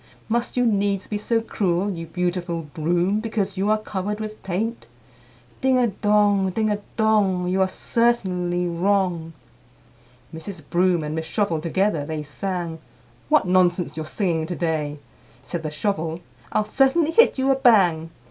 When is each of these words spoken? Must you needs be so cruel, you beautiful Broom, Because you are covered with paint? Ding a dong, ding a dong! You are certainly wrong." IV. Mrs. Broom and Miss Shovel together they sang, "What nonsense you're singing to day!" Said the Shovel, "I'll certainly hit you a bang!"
Must 0.29 0.57
you 0.57 0.65
needs 0.65 1.05
be 1.05 1.19
so 1.19 1.41
cruel, 1.41 1.91
you 1.91 2.07
beautiful 2.07 2.63
Broom, 2.63 3.19
Because 3.19 3.55
you 3.55 3.69
are 3.69 3.77
covered 3.77 4.19
with 4.19 4.41
paint? 4.41 4.87
Ding 5.61 5.77
a 5.77 5.85
dong, 5.89 6.49
ding 6.49 6.71
a 6.71 6.79
dong! 6.97 7.47
You 7.47 7.61
are 7.61 7.67
certainly 7.67 8.65
wrong." 8.65 9.33
IV. 10.33 10.41
Mrs. 10.41 10.63
Broom 10.67 11.03
and 11.03 11.13
Miss 11.13 11.27
Shovel 11.27 11.61
together 11.61 12.03
they 12.03 12.23
sang, 12.23 12.79
"What 13.29 13.45
nonsense 13.45 13.95
you're 13.95 14.07
singing 14.07 14.47
to 14.47 14.55
day!" 14.55 14.97
Said 15.43 15.61
the 15.61 15.69
Shovel, 15.69 16.21
"I'll 16.51 16.65
certainly 16.65 17.11
hit 17.11 17.37
you 17.37 17.51
a 17.51 17.55
bang!" 17.55 18.09